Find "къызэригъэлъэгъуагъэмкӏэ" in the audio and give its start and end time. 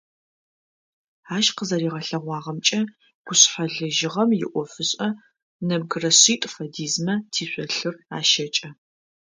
1.55-2.79